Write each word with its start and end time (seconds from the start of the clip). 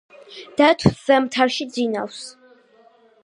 დათვს 0.61 0.97
ზამთარში 1.09 1.67
ძინავს 1.75 2.21